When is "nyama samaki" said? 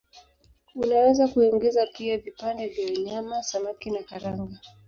2.91-3.91